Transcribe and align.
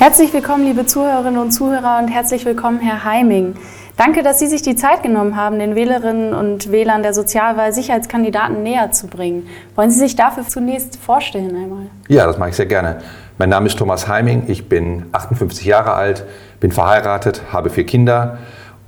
Herzlich 0.00 0.32
willkommen, 0.32 0.64
liebe 0.64 0.86
Zuhörerinnen 0.86 1.38
und 1.38 1.50
Zuhörer 1.50 1.98
und 1.98 2.08
herzlich 2.08 2.46
willkommen, 2.46 2.80
Herr 2.80 3.04
Heiming. 3.04 3.52
Danke, 3.98 4.22
dass 4.22 4.38
Sie 4.38 4.46
sich 4.46 4.62
die 4.62 4.74
Zeit 4.74 5.02
genommen 5.02 5.36
haben, 5.36 5.58
den 5.58 5.74
Wählerinnen 5.74 6.32
und 6.32 6.72
Wählern 6.72 7.02
der 7.02 7.12
Sozialwahl 7.12 7.74
Sicherheitskandidaten 7.74 8.62
näher 8.62 8.92
zu 8.92 9.08
bringen. 9.08 9.46
Wollen 9.74 9.90
Sie 9.90 9.98
sich 9.98 10.16
dafür 10.16 10.48
zunächst 10.48 10.96
vorstellen 10.96 11.54
einmal? 11.54 11.82
Ja, 12.08 12.24
das 12.24 12.38
mache 12.38 12.48
ich 12.48 12.56
sehr 12.56 12.64
gerne. 12.64 13.02
Mein 13.36 13.50
Name 13.50 13.66
ist 13.66 13.78
Thomas 13.78 14.08
Heiming, 14.08 14.44
ich 14.46 14.70
bin 14.70 15.04
58 15.12 15.66
Jahre 15.66 15.92
alt, 15.92 16.24
bin 16.60 16.72
verheiratet, 16.72 17.42
habe 17.52 17.68
vier 17.68 17.84
Kinder. 17.84 18.38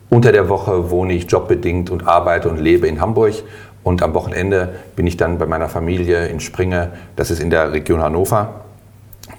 Unter 0.08 0.32
der 0.32 0.48
Woche 0.48 0.90
wohne 0.90 1.12
ich 1.12 1.30
jobbedingt 1.30 1.90
und 1.90 2.08
arbeite 2.08 2.48
und 2.48 2.58
lebe 2.58 2.86
in 2.86 3.02
Hamburg. 3.02 3.34
Und 3.82 4.02
am 4.02 4.14
Wochenende 4.14 4.76
bin 4.96 5.06
ich 5.06 5.18
dann 5.18 5.36
bei 5.36 5.44
meiner 5.44 5.68
Familie 5.68 6.28
in 6.28 6.40
Springe, 6.40 6.92
das 7.16 7.30
ist 7.30 7.42
in 7.42 7.50
der 7.50 7.70
Region 7.74 8.00
Hannover 8.00 8.62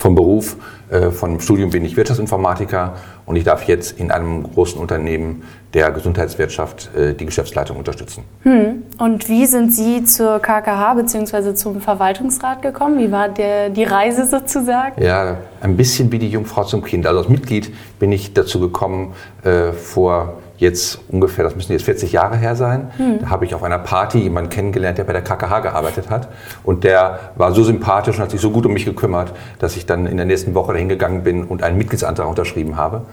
vom 0.03 0.15
Beruf, 0.15 0.57
äh, 0.91 1.11
vom 1.11 1.39
Studium 1.39 1.69
bin 1.69 1.85
ich 1.85 1.95
Wirtschaftsinformatiker 1.95 2.95
und 3.25 3.37
ich 3.37 3.45
darf 3.45 3.63
jetzt 3.69 3.97
in 3.97 4.11
einem 4.11 4.43
großen 4.43 4.77
Unternehmen 4.77 5.43
der 5.73 5.91
Gesundheitswirtschaft 5.91 6.93
äh, 6.93 7.13
die 7.13 7.25
Geschäftsleitung 7.25 7.77
unterstützen. 7.77 8.25
Hm. 8.41 8.83
Und 8.99 9.29
wie 9.29 9.45
sind 9.45 9.73
Sie 9.73 10.03
zur 10.03 10.39
KKH 10.39 10.95
bzw. 10.95 11.53
zum 11.53 11.79
Verwaltungsrat 11.79 12.61
gekommen? 12.61 12.99
Wie 12.99 13.13
war 13.13 13.29
der, 13.29 13.69
die 13.69 13.85
Reise 13.85 14.25
sozusagen? 14.25 15.01
Ja, 15.01 15.37
ein 15.61 15.77
bisschen 15.77 16.11
wie 16.11 16.19
die 16.19 16.29
Jungfrau 16.29 16.65
zum 16.65 16.83
Kind. 16.83 17.07
Also 17.07 17.19
als 17.19 17.29
Mitglied 17.29 17.73
bin 17.97 18.11
ich 18.11 18.33
dazu 18.33 18.59
gekommen 18.59 19.13
äh, 19.43 19.71
vor 19.71 20.33
jetzt 20.63 20.99
ungefähr, 21.09 21.43
das 21.43 21.55
müssen 21.55 21.73
jetzt 21.73 21.85
40 21.85 22.11
Jahre 22.11 22.37
her 22.37 22.55
sein. 22.55 22.91
Hm. 22.97 23.19
Da 23.19 23.29
habe 23.29 23.45
ich 23.45 23.53
auf 23.53 23.61
einer 23.63 23.77
Party 23.77 24.19
jemanden 24.19 24.49
kennengelernt, 24.49 24.97
der 24.97 25.03
bei 25.03 25.13
der 25.13 25.21
KKH 25.21 25.59
gearbeitet 25.59 26.09
hat. 26.09 26.29
Und 26.63 26.83
der 26.83 27.19
war 27.35 27.51
so 27.51 27.63
sympathisch 27.63 28.17
und 28.17 28.23
hat 28.23 28.31
sich 28.31 28.41
so 28.41 28.49
gut 28.49 28.65
um 28.65 28.73
mich 28.73 28.85
gekümmert, 28.85 29.33
dass 29.59 29.75
ich 29.75 29.85
dann 29.85 30.07
in 30.07 30.17
der 30.17 30.25
nächsten 30.25 30.55
Woche 30.55 30.73
dahin 30.73 30.89
gegangen 30.89 31.23
bin 31.23 31.43
und 31.43 31.61
einen 31.61 31.77
Mitgliedsantrag 31.77 32.27
unterschrieben 32.27 32.77
habe. 32.77 33.03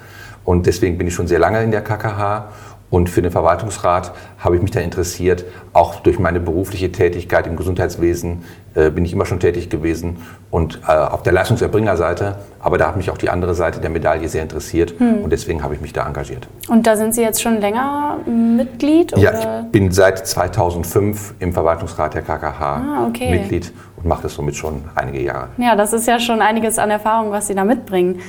Und 0.44 0.66
deswegen 0.66 0.96
bin 0.96 1.06
ich 1.06 1.14
schon 1.14 1.26
sehr 1.26 1.38
lange 1.38 1.62
in 1.62 1.70
der 1.70 1.82
KKH 1.82 2.48
und 2.90 3.08
für 3.08 3.22
den 3.22 3.30
Verwaltungsrat 3.30 4.12
habe 4.38 4.56
ich 4.56 4.62
mich 4.62 4.72
da 4.72 4.80
interessiert. 4.80 5.44
Auch 5.72 6.00
durch 6.00 6.18
meine 6.18 6.40
berufliche 6.40 6.90
Tätigkeit 6.90 7.46
im 7.46 7.56
Gesundheitswesen 7.56 8.44
äh, 8.74 8.90
bin 8.90 9.04
ich 9.04 9.12
immer 9.12 9.26
schon 9.26 9.40
tätig 9.40 9.70
gewesen 9.70 10.16
und 10.50 10.80
äh, 10.86 10.92
auf 10.92 11.22
der 11.22 11.32
Leistungserbringerseite. 11.32 12.36
Aber 12.58 12.78
da 12.78 12.88
hat 12.88 12.96
mich 12.96 13.10
auch 13.10 13.18
die 13.18 13.30
andere 13.30 13.54
Seite 13.54 13.80
der 13.80 13.90
Medaille 13.90 14.28
sehr 14.28 14.42
interessiert 14.42 14.94
hm. 14.98 15.22
und 15.22 15.30
deswegen 15.30 15.62
habe 15.62 15.74
ich 15.74 15.80
mich 15.80 15.92
da 15.92 16.06
engagiert. 16.06 16.48
Und 16.68 16.86
da 16.86 16.96
sind 16.96 17.14
Sie 17.14 17.22
jetzt 17.22 17.40
schon 17.40 17.60
länger 17.60 18.18
Mitglied? 18.26 19.12
Oder? 19.12 19.22
Ja, 19.22 19.60
ich 19.60 19.72
bin 19.72 19.92
seit 19.92 20.26
2005 20.26 21.34
im 21.38 21.52
Verwaltungsrat 21.52 22.14
der 22.14 22.22
KKH 22.22 22.60
ah, 22.60 23.06
okay. 23.08 23.30
Mitglied 23.30 23.72
und 23.96 24.06
mache 24.06 24.22
das 24.22 24.34
somit 24.34 24.56
schon 24.56 24.82
einige 24.94 25.22
Jahre. 25.22 25.48
Ja, 25.58 25.76
das 25.76 25.92
ist 25.92 26.06
ja 26.06 26.18
schon 26.18 26.42
einiges 26.42 26.78
an 26.78 26.90
Erfahrung, 26.90 27.30
was 27.30 27.46
Sie 27.46 27.54
da 27.54 27.64
mitbringen. 27.64 28.20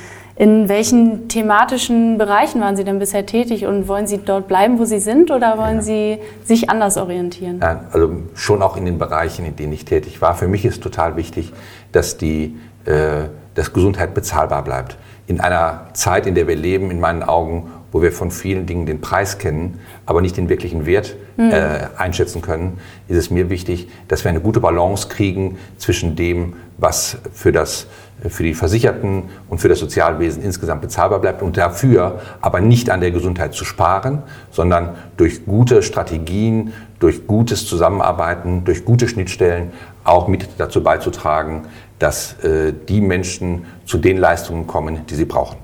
In 0.42 0.68
welchen 0.68 1.28
thematischen 1.28 2.18
Bereichen 2.18 2.60
waren 2.60 2.74
Sie 2.74 2.82
denn 2.82 2.98
bisher 2.98 3.24
tätig 3.26 3.64
und 3.64 3.86
wollen 3.86 4.08
Sie 4.08 4.18
dort 4.18 4.48
bleiben, 4.48 4.80
wo 4.80 4.84
Sie 4.84 4.98
sind 4.98 5.30
oder 5.30 5.56
wollen 5.56 5.76
ja. 5.76 5.82
Sie 5.82 6.18
sich 6.42 6.68
anders 6.68 6.96
orientieren? 6.96 7.60
Ja, 7.60 7.84
also 7.92 8.10
schon 8.34 8.60
auch 8.60 8.76
in 8.76 8.84
den 8.84 8.98
Bereichen, 8.98 9.46
in 9.46 9.54
denen 9.54 9.72
ich 9.72 9.84
tätig 9.84 10.20
war. 10.20 10.34
Für 10.34 10.48
mich 10.48 10.64
ist 10.64 10.82
total 10.82 11.14
wichtig, 11.14 11.52
dass 11.92 12.16
die 12.16 12.56
äh, 12.86 13.28
dass 13.54 13.72
Gesundheit 13.72 14.14
bezahlbar 14.14 14.64
bleibt. 14.64 14.96
In 15.28 15.38
einer 15.38 15.86
Zeit, 15.92 16.26
in 16.26 16.34
der 16.34 16.48
wir 16.48 16.56
leben, 16.56 16.90
in 16.90 16.98
meinen 16.98 17.22
Augen, 17.22 17.70
wo 17.92 18.02
wir 18.02 18.10
von 18.10 18.32
vielen 18.32 18.66
Dingen 18.66 18.84
den 18.84 19.00
Preis 19.00 19.38
kennen, 19.38 19.78
aber 20.06 20.22
nicht 20.22 20.36
den 20.36 20.48
wirklichen 20.48 20.86
Wert 20.86 21.14
mhm. 21.36 21.52
äh, 21.52 21.86
einschätzen 21.96 22.42
können, 22.42 22.80
ist 23.06 23.16
es 23.16 23.30
mir 23.30 23.48
wichtig, 23.48 23.88
dass 24.08 24.24
wir 24.24 24.30
eine 24.30 24.40
gute 24.40 24.58
Balance 24.58 25.06
kriegen 25.06 25.58
zwischen 25.78 26.16
dem, 26.16 26.54
was 26.78 27.18
für 27.32 27.52
das 27.52 27.86
für 28.28 28.42
die 28.42 28.54
Versicherten 28.54 29.24
und 29.48 29.58
für 29.58 29.68
das 29.68 29.78
Sozialwesen 29.78 30.42
insgesamt 30.42 30.80
bezahlbar 30.80 31.20
bleibt 31.20 31.42
und 31.42 31.56
dafür 31.56 32.20
aber 32.40 32.60
nicht 32.60 32.90
an 32.90 33.00
der 33.00 33.10
Gesundheit 33.10 33.54
zu 33.54 33.64
sparen, 33.64 34.22
sondern 34.50 34.90
durch 35.16 35.44
gute 35.44 35.82
Strategien, 35.82 36.72
durch 36.98 37.26
gutes 37.26 37.66
Zusammenarbeiten, 37.66 38.64
durch 38.64 38.84
gute 38.84 39.08
Schnittstellen 39.08 39.72
auch 40.04 40.28
mit 40.28 40.48
dazu 40.58 40.82
beizutragen, 40.82 41.62
dass 41.98 42.34
äh, 42.44 42.72
die 42.88 43.00
Menschen 43.00 43.66
zu 43.84 43.98
den 43.98 44.18
Leistungen 44.18 44.66
kommen, 44.66 45.06
die 45.06 45.14
sie 45.14 45.24
brauchen. 45.24 45.56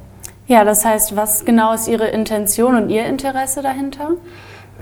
Ja, 0.46 0.64
das 0.64 0.84
heißt, 0.84 1.14
was 1.14 1.44
genau 1.44 1.74
ist 1.74 1.88
Ihre 1.88 2.08
Intention 2.08 2.74
und 2.74 2.88
Ihr 2.88 3.04
Interesse 3.06 3.60
dahinter? 3.62 4.12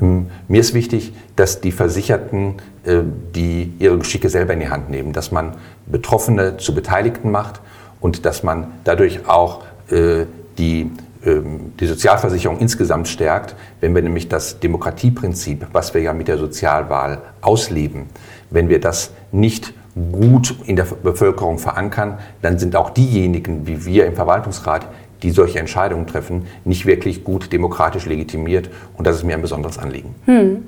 Ähm, 0.00 0.31
mir 0.48 0.60
ist 0.60 0.75
wichtig, 0.75 1.12
dass 1.34 1.60
die 1.60 1.72
Versicherten 1.72 2.56
äh, 2.87 3.03
die 3.34 3.72
ihre 3.81 3.98
Geschicke 3.98 4.28
selber 4.28 4.53
in 4.53 4.60
die 4.60 4.69
Hand 4.69 4.91
nehmen, 4.91 5.12
dass 5.12 5.32
man 5.32 5.56
Betroffene 5.87 6.56
zu 6.56 6.72
Beteiligten 6.72 7.32
macht 7.32 7.60
und 8.00 8.24
dass 8.24 8.42
man 8.42 8.72
dadurch 8.84 9.28
auch 9.28 9.62
äh, 9.90 10.26
die, 10.58 10.90
ähm, 11.24 11.72
die 11.78 11.86
Sozialversicherung 11.86 12.58
insgesamt 12.58 13.08
stärkt, 13.08 13.54
wenn 13.80 13.94
wir 13.94 14.02
nämlich 14.02 14.28
das 14.28 14.60
Demokratieprinzip, 14.60 15.66
was 15.72 15.94
wir 15.94 16.00
ja 16.00 16.12
mit 16.12 16.28
der 16.28 16.38
Sozialwahl 16.38 17.18
ausleben, 17.40 18.06
wenn 18.50 18.68
wir 18.68 18.80
das 18.80 19.10
nicht 19.32 19.72
gut 20.12 20.54
in 20.66 20.76
der 20.76 20.84
Bevölkerung 20.84 21.58
verankern, 21.58 22.18
dann 22.42 22.58
sind 22.58 22.76
auch 22.76 22.90
diejenigen 22.90 23.66
wie 23.66 23.84
wir 23.86 24.06
im 24.06 24.14
Verwaltungsrat, 24.14 24.86
die 25.22 25.30
solche 25.30 25.58
Entscheidungen 25.58 26.06
treffen, 26.06 26.46
nicht 26.64 26.84
wirklich 26.84 27.24
gut 27.24 27.52
demokratisch 27.52 28.04
legitimiert. 28.04 28.68
Und 28.96 29.06
das 29.06 29.16
ist 29.16 29.24
mir 29.24 29.34
ein 29.34 29.42
besonderes 29.42 29.78
Anliegen. 29.78 30.14
Hm. 30.26 30.62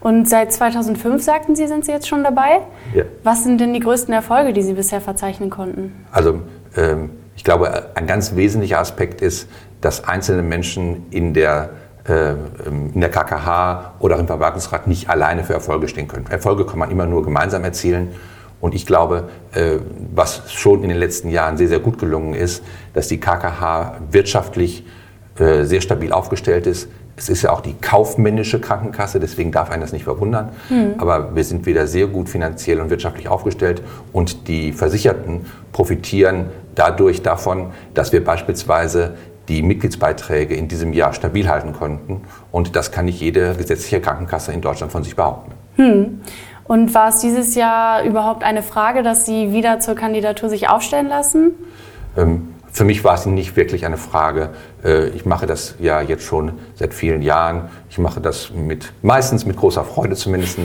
Und 0.00 0.28
seit 0.28 0.52
2005, 0.52 1.22
sagten 1.22 1.54
Sie, 1.54 1.66
sind 1.66 1.84
Sie 1.84 1.92
jetzt 1.92 2.08
schon 2.08 2.24
dabei. 2.24 2.60
Ja. 2.94 3.04
Was 3.22 3.44
sind 3.44 3.60
denn 3.60 3.74
die 3.74 3.80
größten 3.80 4.14
Erfolge, 4.14 4.54
die 4.54 4.62
Sie 4.62 4.72
bisher 4.72 5.02
verzeichnen 5.02 5.50
konnten? 5.50 5.92
Also 6.10 6.40
ich 7.36 7.44
glaube, 7.44 7.90
ein 7.96 8.06
ganz 8.06 8.36
wesentlicher 8.36 8.78
Aspekt 8.78 9.22
ist, 9.22 9.48
dass 9.80 10.04
einzelne 10.04 10.42
Menschen 10.42 11.06
in 11.10 11.34
der 11.34 11.70
äh, 12.08 12.32
in 12.66 13.00
der 13.00 13.10
KKH 13.10 13.94
oder 13.98 14.18
im 14.18 14.26
Verwaltungsrat 14.26 14.86
nicht 14.86 15.10
alleine 15.10 15.44
für 15.44 15.52
Erfolge 15.52 15.86
stehen 15.86 16.08
können. 16.08 16.26
Erfolge 16.28 16.64
kann 16.64 16.78
man 16.78 16.90
immer 16.90 17.06
nur 17.06 17.22
gemeinsam 17.22 17.62
erzielen. 17.62 18.14
Und 18.60 18.74
ich 18.74 18.86
glaube, 18.86 19.28
äh, 19.52 19.76
was 20.14 20.52
schon 20.52 20.82
in 20.82 20.88
den 20.88 20.98
letzten 20.98 21.30
Jahren 21.30 21.56
sehr, 21.56 21.68
sehr 21.68 21.78
gut 21.78 21.98
gelungen 21.98 22.34
ist, 22.34 22.62
dass 22.94 23.08
die 23.08 23.20
KKH 23.20 23.98
wirtschaftlich 24.10 24.84
äh, 25.38 25.64
sehr 25.64 25.80
stabil 25.80 26.12
aufgestellt 26.12 26.66
ist. 26.66 26.88
Es 27.20 27.28
ist 27.28 27.42
ja 27.42 27.52
auch 27.52 27.60
die 27.60 27.74
kaufmännische 27.74 28.62
Krankenkasse, 28.62 29.20
deswegen 29.20 29.52
darf 29.52 29.70
einen 29.70 29.82
das 29.82 29.92
nicht 29.92 30.04
verwundern. 30.04 30.48
Mhm. 30.70 30.94
Aber 30.96 31.36
wir 31.36 31.44
sind 31.44 31.66
wieder 31.66 31.86
sehr 31.86 32.06
gut 32.06 32.30
finanziell 32.30 32.80
und 32.80 32.88
wirtschaftlich 32.88 33.28
aufgestellt 33.28 33.82
und 34.14 34.48
die 34.48 34.72
Versicherten 34.72 35.44
profitieren 35.70 36.46
dadurch 36.74 37.20
davon, 37.20 37.72
dass 37.92 38.12
wir 38.12 38.24
beispielsweise 38.24 39.16
die 39.48 39.60
Mitgliedsbeiträge 39.62 40.54
in 40.54 40.68
diesem 40.68 40.94
Jahr 40.94 41.12
stabil 41.12 41.46
halten 41.46 41.74
konnten. 41.74 42.22
Und 42.52 42.74
das 42.74 42.90
kann 42.90 43.04
nicht 43.04 43.20
jede 43.20 43.54
gesetzliche 43.54 44.00
Krankenkasse 44.00 44.52
in 44.52 44.62
Deutschland 44.62 44.90
von 44.90 45.02
sich 45.02 45.14
behaupten. 45.14 45.52
Hm. 45.76 46.20
Und 46.64 46.94
war 46.94 47.08
es 47.08 47.18
dieses 47.18 47.54
Jahr 47.54 48.02
überhaupt 48.04 48.44
eine 48.44 48.62
Frage, 48.62 49.02
dass 49.02 49.26
Sie 49.26 49.52
wieder 49.52 49.80
zur 49.80 49.94
Kandidatur 49.94 50.48
sich 50.48 50.70
aufstellen 50.70 51.08
lassen? 51.08 51.50
Ähm, 52.16 52.49
für 52.72 52.84
mich 52.84 53.04
war 53.04 53.14
es 53.14 53.26
nicht 53.26 53.56
wirklich 53.56 53.84
eine 53.84 53.96
Frage. 53.96 54.50
Äh, 54.84 55.08
ich 55.08 55.26
mache 55.26 55.46
das 55.46 55.74
ja 55.78 56.00
jetzt 56.00 56.24
schon 56.24 56.52
seit 56.74 56.94
vielen 56.94 57.22
Jahren. 57.22 57.68
Ich 57.88 57.98
mache 57.98 58.20
das 58.20 58.50
mit, 58.50 58.92
meistens 59.02 59.44
mit 59.44 59.56
großer 59.56 59.84
Freude 59.84 60.14
zumindest 60.14 60.58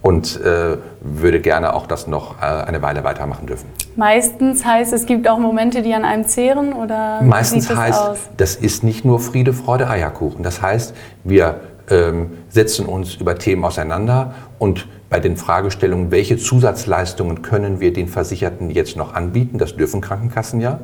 und 0.00 0.40
äh, 0.40 0.76
würde 1.00 1.40
gerne 1.40 1.74
auch 1.74 1.86
das 1.86 2.06
noch 2.06 2.40
äh, 2.40 2.44
eine 2.44 2.82
Weile 2.82 3.02
weitermachen 3.02 3.46
dürfen. 3.46 3.68
Meistens 3.96 4.64
heißt, 4.64 4.92
es 4.92 5.06
gibt 5.06 5.28
auch 5.28 5.38
Momente, 5.38 5.82
die 5.82 5.92
an 5.92 6.04
einem 6.04 6.26
zehren 6.26 6.72
oder 6.72 7.20
Meistens 7.22 7.66
das 7.68 7.76
heißt, 7.76 8.00
aus? 8.00 8.18
das 8.36 8.54
ist 8.54 8.84
nicht 8.84 9.04
nur 9.04 9.18
Friede, 9.18 9.52
Freude, 9.52 9.88
Eierkuchen. 9.88 10.44
Das 10.44 10.62
heißt, 10.62 10.94
wir 11.24 11.60
ähm, 11.90 12.38
setzen 12.48 12.86
uns 12.86 13.16
über 13.16 13.38
Themen 13.38 13.64
auseinander 13.64 14.34
und 14.58 14.86
bei 15.10 15.20
den 15.20 15.36
Fragestellungen, 15.36 16.10
welche 16.10 16.36
Zusatzleistungen 16.36 17.42
können 17.42 17.80
wir 17.80 17.92
den 17.92 18.08
Versicherten 18.08 18.70
jetzt 18.70 18.96
noch 18.96 19.14
anbieten, 19.14 19.58
das 19.58 19.74
dürfen 19.76 20.00
Krankenkassen 20.00 20.60
ja. 20.60 20.80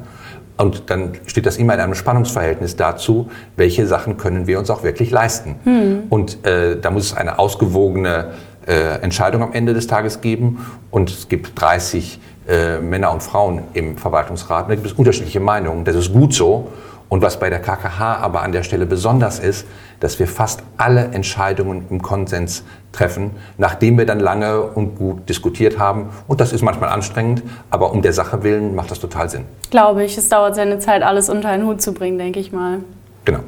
Und 0.57 0.89
dann 0.89 1.13
steht 1.27 1.47
das 1.47 1.57
immer 1.57 1.75
in 1.75 1.81
einem 1.81 1.95
Spannungsverhältnis 1.95 2.77
dazu, 2.77 3.31
welche 3.57 3.87
Sachen 3.87 4.17
können 4.17 4.47
wir 4.47 4.59
uns 4.59 4.71
auch 4.71 4.85
wirklich 4.85 5.11
leisten. 5.11 5.57
Hm. 5.65 6.03
Und 6.11 6.47
äh, 6.47 6.79
da 6.81 6.91
muss 6.91 7.07
es 7.07 7.17
eine 7.17 7.39
ausgewogene 7.39 8.33
äh, 8.67 9.01
Entscheidung 9.01 9.43
am 9.43 9.53
Ende 9.53 9.75
des 9.75 9.87
Tages 9.87 10.21
geben. 10.21 10.65
Und 10.91 11.11
es 11.11 11.29
gibt 11.29 11.61
30 11.61 12.21
äh, 12.49 12.79
Männer 12.79 13.13
und 13.13 13.23
Frauen 13.23 13.63
im 13.73 13.97
Verwaltungsrat. 13.97 14.71
Da 14.71 14.75
gibt 14.75 14.87
es 14.87 14.93
unterschiedliche 14.93 15.41
Meinungen. 15.41 15.85
Das 15.85 15.97
ist 15.97 16.13
gut 16.13 16.35
so. 16.35 16.69
Und 17.09 17.23
was 17.23 17.39
bei 17.39 17.51
der 17.51 17.61
KKH 17.61 18.17
aber 18.17 18.43
an 18.43 18.53
der 18.53 18.63
Stelle 18.63 18.87
besonders 18.87 19.39
ist, 19.39 19.67
dass 20.01 20.19
wir 20.19 20.27
fast 20.27 20.63
alle 20.77 21.11
Entscheidungen 21.13 21.87
im 21.91 22.03
Konsens 22.03 22.65
treffen, 22.93 23.33
nachdem 23.59 23.99
wir 23.99 24.07
dann 24.07 24.21
lange 24.21 24.63
und 24.63 24.97
gut 24.97 25.29
diskutiert 25.29 25.79
haben. 25.79 26.11
Und 26.27 26.41
das 26.41 26.53
ist 26.53 26.63
manchmal 26.63 26.91
anstrengend, 26.91 27.43
aber 27.71 27.93
um 27.93 28.03
der 28.03 28.13
Sache 28.13 28.43
willen 28.43 28.75
macht 28.75 28.91
das 28.91 29.01
total 29.01 29.29
Sinn. 29.29 29.45
Glaube 29.71 30.05
ich, 30.05 30.17
es 30.19 30.29
dauert 30.29 30.55
seine 30.55 30.79
Zeit, 30.79 31.03
alles 31.03 31.29
unter 31.29 31.49
einen 31.49 31.67
Hut 31.67 31.83
zu 31.83 31.93
bringen, 31.93 32.19
denke 32.19 32.41
ich 32.41 32.53
mal. 32.53 32.81
Genau. 33.25 33.41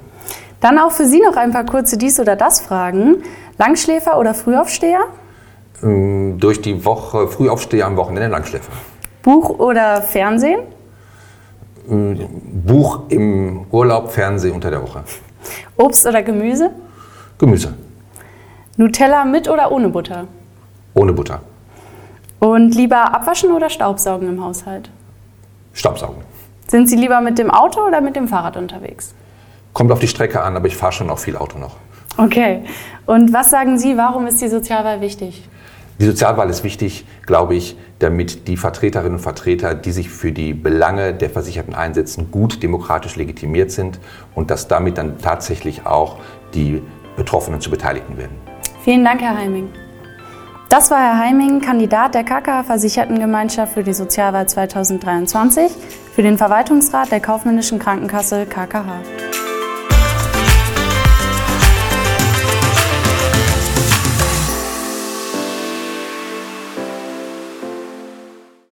Dann 0.60 0.78
auch 0.78 0.92
für 0.92 1.06
Sie 1.06 1.20
noch 1.20 1.36
ein 1.36 1.52
paar 1.52 1.64
kurze 1.64 1.98
dies 1.98 2.18
oder 2.18 2.36
das 2.36 2.60
Fragen. 2.60 3.22
Langschläfer 3.58 4.18
oder 4.18 4.34
Frühaufsteher? 4.34 5.00
Ähm, 5.82 6.38
durch 6.38 6.60
die 6.60 6.84
Woche 6.84 7.28
Frühaufsteher 7.28 7.86
am 7.86 7.96
Wochenende 7.96 8.28
Langschläfer. 8.28 8.72
Buch 9.22 9.58
oder 9.58 10.02
Fernsehen? 10.02 10.60
Buch 11.86 13.00
im 13.08 13.66
Urlaub, 13.70 14.10
Fernsehen 14.10 14.54
unter 14.54 14.70
der 14.70 14.82
Woche. 14.82 15.04
Obst 15.76 16.06
oder 16.06 16.22
Gemüse? 16.22 16.70
Gemüse. 17.38 17.74
Nutella 18.76 19.24
mit 19.24 19.48
oder 19.48 19.70
ohne 19.70 19.88
Butter? 19.88 20.26
Ohne 20.94 21.12
Butter. 21.12 21.40
Und 22.40 22.74
lieber 22.74 23.14
abwaschen 23.14 23.52
oder 23.52 23.70
Staubsaugen 23.70 24.28
im 24.28 24.44
Haushalt? 24.44 24.90
Staubsaugen. 25.72 26.22
Sind 26.68 26.88
Sie 26.88 26.96
lieber 26.96 27.20
mit 27.20 27.38
dem 27.38 27.50
Auto 27.50 27.86
oder 27.86 28.00
mit 28.00 28.16
dem 28.16 28.28
Fahrrad 28.28 28.56
unterwegs? 28.56 29.14
Kommt 29.72 29.92
auf 29.92 30.00
die 30.00 30.08
Strecke 30.08 30.42
an, 30.42 30.56
aber 30.56 30.66
ich 30.66 30.76
fahre 30.76 30.92
schon 30.92 31.10
auch 31.10 31.18
viel 31.18 31.36
Auto 31.36 31.58
noch. 31.58 31.76
Okay. 32.16 32.62
Und 33.06 33.32
was 33.32 33.50
sagen 33.50 33.78
Sie, 33.78 33.96
warum 33.96 34.26
ist 34.26 34.40
die 34.40 34.48
Sozialwahl 34.48 35.00
wichtig? 35.00 35.48
Die 35.98 36.04
Sozialwahl 36.04 36.50
ist 36.50 36.62
wichtig, 36.62 37.06
glaube 37.24 37.54
ich, 37.54 37.76
damit 38.00 38.48
die 38.48 38.58
Vertreterinnen 38.58 39.14
und 39.14 39.20
Vertreter, 39.20 39.74
die 39.74 39.92
sich 39.92 40.10
für 40.10 40.30
die 40.30 40.52
Belange 40.52 41.14
der 41.14 41.30
Versicherten 41.30 41.74
einsetzen, 41.74 42.30
gut 42.30 42.62
demokratisch 42.62 43.16
legitimiert 43.16 43.70
sind 43.70 43.98
und 44.34 44.50
dass 44.50 44.68
damit 44.68 44.98
dann 44.98 45.18
tatsächlich 45.18 45.86
auch 45.86 46.16
die 46.52 46.82
Betroffenen 47.16 47.62
zu 47.62 47.70
Beteiligten 47.70 48.18
werden. 48.18 48.36
Vielen 48.84 49.04
Dank, 49.04 49.22
Herr 49.22 49.36
Heiming. 49.36 49.70
Das 50.68 50.90
war 50.90 50.98
Herr 50.98 51.18
Heiming, 51.18 51.60
Kandidat 51.60 52.14
der 52.14 52.24
KK 52.24 52.64
Versichertengemeinschaft 52.64 53.72
für 53.72 53.82
die 53.82 53.94
Sozialwahl 53.94 54.46
2023 54.48 55.72
für 56.12 56.22
den 56.22 56.36
Verwaltungsrat 56.36 57.10
der 57.10 57.20
Kaufmännischen 57.20 57.78
Krankenkasse 57.78 58.46
KKH. 58.46 59.25